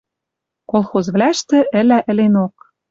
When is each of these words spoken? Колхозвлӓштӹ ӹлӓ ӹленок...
Колхозвлӓштӹ 0.71 1.59
ӹлӓ 1.79 1.99
ӹленок... 2.11 2.55